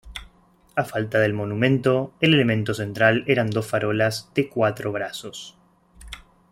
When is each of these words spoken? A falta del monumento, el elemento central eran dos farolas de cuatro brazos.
A 0.75 0.83
falta 0.83 1.19
del 1.19 1.35
monumento, 1.35 2.11
el 2.21 2.33
elemento 2.33 2.73
central 2.73 3.23
eran 3.27 3.51
dos 3.51 3.67
farolas 3.67 4.31
de 4.33 4.49
cuatro 4.49 4.91
brazos. 4.91 5.55